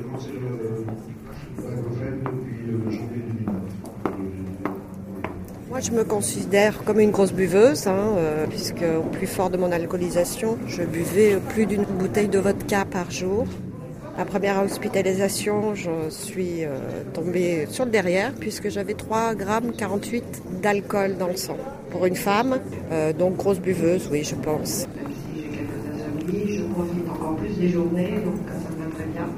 J'ai 0.00 0.06
commencé 0.06 0.30
le 0.32 0.84
baclofen 1.62 2.22
depuis 2.24 2.96
janvier 2.96 3.22
2009. 3.36 3.54
Moi, 5.68 5.80
je 5.80 5.90
me 5.90 6.04
considère 6.04 6.84
comme 6.84 7.00
une 7.00 7.10
grosse 7.10 7.32
buveuse, 7.34 7.86
hein, 7.86 8.14
euh, 8.16 8.46
puisque 8.46 8.82
au 8.82 9.08
plus 9.10 9.26
fort 9.26 9.50
de 9.50 9.58
mon 9.58 9.70
alcoolisation, 9.70 10.56
je 10.66 10.82
buvais 10.84 11.36
plus 11.50 11.66
d'une 11.66 11.84
bouteille 11.84 12.28
de 12.28 12.38
vodka 12.38 12.86
par 12.86 13.10
jour. 13.10 13.46
Ma 14.16 14.24
première 14.24 14.62
hospitalisation, 14.62 15.74
je 15.74 16.08
suis 16.08 16.64
euh, 16.64 16.78
tombée 17.12 17.66
sur 17.68 17.84
le 17.84 17.90
derrière 17.90 18.32
puisque 18.32 18.70
j'avais 18.70 18.94
3 18.94 19.34
grammes 19.34 19.72
48 19.76 20.62
d'alcool 20.62 21.18
dans 21.18 21.28
le 21.28 21.36
sang. 21.36 21.58
Pour 21.90 22.06
une 22.06 22.16
femme, 22.16 22.58
euh, 22.90 23.12
donc 23.12 23.36
grosse 23.36 23.60
buveuse, 23.60 24.08
oui, 24.10 24.24
je 24.24 24.34
pense. 24.34 24.86
Je 26.26 26.62
profite 26.72 27.08
encore 27.10 27.36
plus 27.36 27.54
des 27.58 27.68
journées, 27.68 28.14
donc 28.24 28.40
ça 28.48 28.70
me 28.70 28.84
va 28.84 28.96
très 28.96 29.04
bien. 29.04 29.28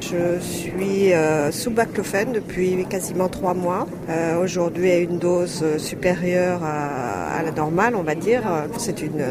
Je 0.00 0.38
suis 0.40 1.12
euh, 1.12 1.50
sous 1.50 1.70
baclofen 1.70 2.32
depuis 2.32 2.84
quasiment 2.88 3.28
trois 3.28 3.54
mois. 3.54 3.86
Euh, 4.08 4.42
Aujourd'hui, 4.42 4.90
à 4.90 4.98
une 4.98 5.18
dose 5.18 5.64
supérieure 5.78 6.62
à, 6.62 7.42
la 7.42 7.50
normale, 7.50 7.94
on 7.96 8.02
va 8.02 8.14
dire. 8.14 8.42
C'est 8.78 9.02
une 9.02 9.24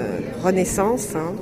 renaissance. 0.43 1.15
Hein. 1.15 1.33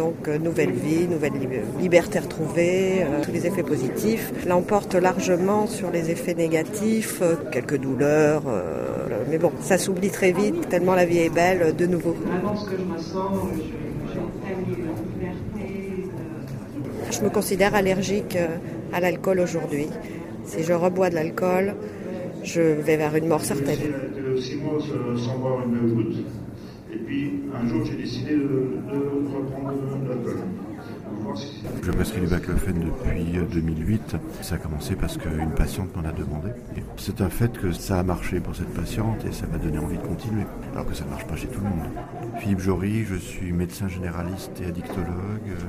Donc, 0.00 0.28
euh, 0.28 0.38
nouvelle 0.38 0.72
vie, 0.72 1.06
nouvelle 1.06 1.34
liberté 1.78 2.20
retrouvée, 2.20 3.02
euh, 3.02 3.22
tous 3.22 3.32
les 3.32 3.46
effets 3.46 3.62
positifs 3.62 4.32
l'emportent 4.46 4.94
largement 4.94 5.66
sur 5.66 5.90
les 5.90 6.10
effets 6.10 6.32
négatifs, 6.32 7.20
euh, 7.20 7.34
quelques 7.52 7.76
douleurs. 7.76 8.44
mais 9.30 9.36
bon, 9.36 9.52
ça 9.60 9.76
s'oublie 9.76 10.08
très 10.10 10.32
vite, 10.32 10.70
tellement 10.70 10.94
la 10.94 11.04
vie 11.04 11.18
est 11.18 11.28
belle 11.28 11.76
de 11.76 11.84
nouveau. 11.84 12.16
Vraiment, 12.24 12.56
ce 12.56 12.64
que 12.64 12.76
je 12.78 12.94
ressens, 12.94 13.48
j'ai 14.14 14.74
liberté. 14.74 15.19
Je 17.20 17.26
me 17.26 17.30
considère 17.30 17.74
allergique 17.74 18.38
à 18.94 18.98
l'alcool 18.98 19.40
aujourd'hui. 19.40 19.88
Si 20.44 20.62
je 20.62 20.72
rebois 20.72 21.10
de 21.10 21.16
l'alcool, 21.16 21.74
je 22.42 22.62
vais 22.62 22.96
vers 22.96 23.14
une 23.14 23.26
mort 23.26 23.44
certaine. 23.44 23.76
Six 24.38 24.56
mois 24.56 24.78
sans 25.18 25.36
boire 25.38 25.58
une 25.66 25.92
goutte. 25.92 26.16
Et 26.90 26.96
puis 26.96 27.42
un 27.54 27.68
jour, 27.68 27.84
j'ai 27.84 27.96
décidé 27.96 28.32
de, 28.32 28.38
de 28.38 29.36
reprendre 29.36 29.74
l'alcool. 30.08 30.38
Je 31.82 31.90
prescris 31.90 32.20
du 32.20 32.26
baclofen 32.26 32.74
depuis 32.78 33.38
2008. 33.52 34.16
Ça 34.42 34.56
a 34.56 34.58
commencé 34.58 34.94
parce 34.96 35.16
qu'une 35.16 35.52
patiente 35.56 35.94
m'en 35.96 36.08
a 36.08 36.12
demandé. 36.12 36.50
C'est 36.96 37.20
un 37.20 37.28
fait 37.28 37.52
que 37.52 37.72
ça 37.72 37.98
a 37.98 38.02
marché 38.02 38.40
pour 38.40 38.54
cette 38.54 38.72
patiente 38.74 39.24
et 39.24 39.32
ça 39.32 39.46
m'a 39.46 39.58
donné 39.58 39.78
envie 39.78 39.96
de 39.96 40.02
continuer, 40.02 40.44
alors 40.72 40.86
que 40.86 40.94
ça 40.94 41.04
ne 41.04 41.10
marche 41.10 41.26
pas 41.26 41.36
chez 41.36 41.48
tout 41.48 41.60
le 41.60 41.68
monde. 41.68 41.88
Philippe 42.38 42.60
Jory, 42.60 43.04
je 43.04 43.16
suis 43.16 43.52
médecin 43.52 43.88
généraliste 43.88 44.60
et 44.60 44.66
addictologue 44.66 45.06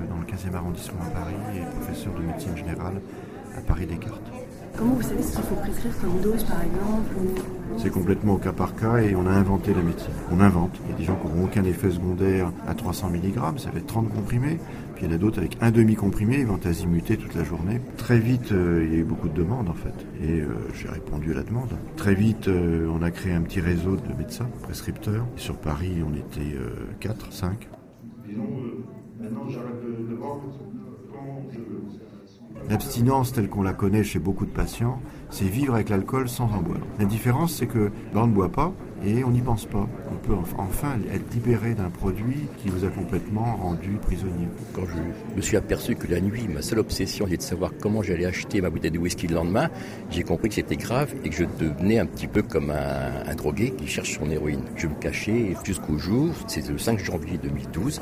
dans 0.09 0.17
le 0.17 0.25
15e 0.25 0.55
arrondissement 0.55 1.01
à 1.07 1.09
Paris 1.09 1.35
et 1.55 1.75
professeur 1.79 2.13
de 2.13 2.21
médecine 2.21 2.57
générale 2.57 3.01
à 3.57 3.61
Paris 3.61 3.85
Descartes. 3.85 4.40
Comment 4.77 4.93
vous 4.93 5.01
savez 5.01 5.21
ce 5.21 5.35
qu'il 5.35 5.43
faut 5.43 5.55
prescrire 5.55 5.99
comme 5.99 6.21
dose, 6.21 6.43
par 6.43 6.61
exemple 6.61 7.43
C'est 7.77 7.89
complètement 7.89 8.33
au 8.33 8.37
cas 8.37 8.53
par 8.53 8.75
cas 8.75 8.97
et 8.97 9.15
on 9.15 9.27
a 9.27 9.31
inventé 9.31 9.73
la 9.73 9.81
médecine. 9.81 10.13
On 10.31 10.39
invente. 10.39 10.79
Il 10.85 10.91
y 10.91 10.93
a 10.93 10.97
des 10.97 11.03
gens 11.03 11.15
qui 11.15 11.27
n'auront 11.27 11.45
aucun 11.45 11.63
effet 11.63 11.91
secondaire 11.91 12.51
à 12.67 12.73
300 12.73 13.09
mg, 13.09 13.59
ça 13.59 13.71
fait 13.71 13.81
30 13.81 14.13
comprimés. 14.13 14.59
Puis 14.95 15.05
il 15.05 15.09
y 15.09 15.11
en 15.11 15.15
a 15.15 15.17
d'autres 15.17 15.39
avec 15.39 15.57
un 15.61 15.71
demi-comprimé, 15.71 16.39
ils 16.39 16.45
vont 16.45 16.59
azimuter 16.65 17.17
toute 17.17 17.35
la 17.35 17.43
journée. 17.43 17.81
Très 17.97 18.19
vite, 18.19 18.51
euh, 18.51 18.85
il 18.85 18.93
y 18.93 18.95
a 18.97 18.99
eu 18.99 19.03
beaucoup 19.03 19.29
de 19.29 19.33
demandes 19.33 19.69
en 19.69 19.73
fait. 19.73 19.93
Et 20.21 20.41
euh, 20.41 20.47
j'ai 20.73 20.87
répondu 20.89 21.31
à 21.31 21.35
la 21.35 21.43
demande. 21.43 21.69
Très 21.97 22.15
vite, 22.15 22.47
euh, 22.47 22.87
on 22.93 23.01
a 23.01 23.11
créé 23.11 23.33
un 23.33 23.41
petit 23.41 23.61
réseau 23.61 23.95
de 23.95 24.13
médecins, 24.17 24.49
prescripteurs. 24.63 25.25
sur 25.35 25.57
Paris, 25.57 26.03
on 26.07 26.13
était 26.15 26.55
4, 26.99 27.31
5. 27.31 27.67
Disons, 28.27 28.43
maintenant 29.19 29.49
j'arrête 29.49 29.81
de, 30.09 30.15
boire. 30.15 30.37
L'abstinence 32.71 33.33
telle 33.33 33.49
qu'on 33.49 33.63
la 33.63 33.73
connaît 33.73 34.05
chez 34.05 34.17
beaucoup 34.17 34.45
de 34.45 34.49
patients, 34.49 35.01
c'est 35.29 35.43
vivre 35.43 35.73
avec 35.73 35.89
l'alcool 35.89 36.29
sans 36.29 36.45
en 36.45 36.61
boire. 36.61 36.79
La 36.99 37.03
différence, 37.05 37.53
c'est 37.55 37.65
que 37.65 37.91
ben, 38.13 38.21
on 38.21 38.27
ne 38.27 38.31
boit 38.33 38.49
pas 38.49 38.71
et 39.05 39.25
on 39.25 39.31
n'y 39.31 39.41
pense 39.41 39.65
pas. 39.65 39.89
On 40.09 40.15
peut 40.25 40.33
enfin 40.57 40.97
être 41.13 41.33
libéré 41.33 41.73
d'un 41.73 41.89
produit 41.89 42.47
qui 42.59 42.69
vous 42.69 42.85
a 42.85 42.87
complètement 42.87 43.57
rendu 43.57 43.97
prisonnier. 44.01 44.47
Quand 44.73 44.83
je 44.85 45.35
me 45.35 45.41
suis 45.41 45.57
aperçu 45.57 45.95
que 45.95 46.07
la 46.07 46.21
nuit, 46.21 46.47
ma 46.47 46.61
seule 46.61 46.79
obsession 46.79 47.27
était 47.27 47.35
de 47.35 47.41
savoir 47.41 47.71
comment 47.81 48.03
j'allais 48.03 48.25
acheter 48.25 48.61
ma 48.61 48.69
bouteille 48.69 48.91
de 48.91 48.99
whisky 48.99 49.27
le 49.27 49.35
lendemain, 49.35 49.69
j'ai 50.09 50.23
compris 50.23 50.47
que 50.47 50.55
c'était 50.55 50.77
grave 50.77 51.13
et 51.25 51.29
que 51.29 51.35
je 51.35 51.43
devenais 51.59 51.99
un 51.99 52.05
petit 52.05 52.27
peu 52.27 52.41
comme 52.41 52.69
un, 52.69 53.29
un 53.29 53.35
drogué 53.35 53.71
qui 53.71 53.87
cherche 53.87 54.17
son 54.17 54.31
héroïne. 54.31 54.61
Je 54.77 54.87
me 54.87 54.93
cachais 54.93 55.57
jusqu'au 55.65 55.97
jour, 55.97 56.33
c'est 56.47 56.69
le 56.69 56.77
5 56.77 56.99
janvier 56.99 57.37
2012, 57.37 58.01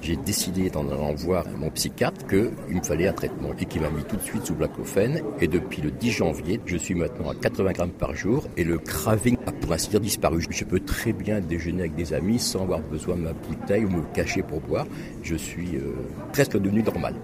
j'ai 0.00 0.16
décidé 0.16 0.70
d'en 0.70 0.88
allant 0.88 1.14
voir 1.14 1.44
mon 1.56 1.70
psychiatre 1.70 2.26
qu'il 2.26 2.76
me 2.76 2.82
fallait 2.82 3.08
un 3.08 3.12
traitement 3.12 3.50
et 3.58 3.64
qu'il 3.64 3.82
m'a 3.82 3.90
mis 3.90 4.04
tout 4.04 4.16
de 4.16 4.22
suite 4.22 4.46
sous 4.46 4.54
baclofen. 4.54 5.22
Et 5.40 5.48
depuis 5.48 5.82
le 5.82 5.90
10 5.90 6.10
janvier, 6.10 6.60
je 6.66 6.76
suis 6.76 6.94
maintenant 6.94 7.30
à 7.30 7.34
80 7.34 7.72
grammes 7.72 7.90
par 7.90 8.14
jour 8.14 8.46
et 8.56 8.64
le 8.64 8.78
craving 8.78 9.36
a 9.46 9.52
pour 9.52 9.72
ainsi 9.72 9.88
dire 9.90 10.00
disparu. 10.00 10.44
Je 10.48 10.64
peux 10.64 10.80
très 10.80 11.12
bien 11.12 11.40
déjeuner 11.40 11.80
avec 11.80 11.94
des 11.94 12.12
amis 12.12 12.38
sans 12.38 12.62
avoir 12.62 12.80
besoin 12.80 13.16
de 13.16 13.22
ma 13.22 13.32
bouteille 13.32 13.84
ou 13.84 13.90
me 13.90 14.02
cacher 14.14 14.42
pour 14.42 14.60
boire. 14.60 14.86
Je 15.22 15.34
suis 15.34 15.76
euh, 15.76 15.94
presque 16.32 16.58
devenu 16.58 16.82
normal. 16.82 17.14